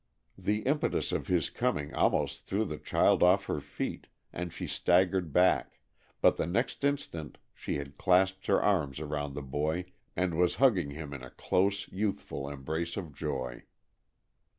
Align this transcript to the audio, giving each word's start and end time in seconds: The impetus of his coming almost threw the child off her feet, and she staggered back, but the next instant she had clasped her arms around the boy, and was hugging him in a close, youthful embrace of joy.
The 0.39 0.63
impetus 0.63 1.11
of 1.11 1.27
his 1.27 1.51
coming 1.51 1.93
almost 1.93 2.47
threw 2.47 2.65
the 2.65 2.79
child 2.79 3.21
off 3.21 3.45
her 3.45 3.59
feet, 3.61 4.07
and 4.33 4.51
she 4.51 4.65
staggered 4.65 5.31
back, 5.31 5.77
but 6.21 6.37
the 6.37 6.47
next 6.47 6.83
instant 6.83 7.37
she 7.53 7.75
had 7.75 7.99
clasped 7.99 8.47
her 8.47 8.59
arms 8.63 8.99
around 8.99 9.35
the 9.35 9.43
boy, 9.43 9.85
and 10.15 10.33
was 10.35 10.55
hugging 10.55 10.89
him 10.89 11.13
in 11.13 11.21
a 11.21 11.29
close, 11.29 11.87
youthful 11.89 12.49
embrace 12.49 12.97
of 12.97 13.13
joy. 13.13 13.61